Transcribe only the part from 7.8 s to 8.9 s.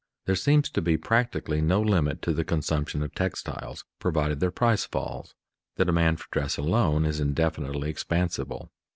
expansible.